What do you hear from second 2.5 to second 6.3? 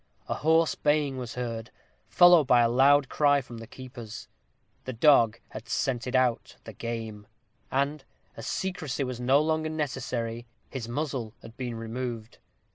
a loud cry from the keepers. The dog had scented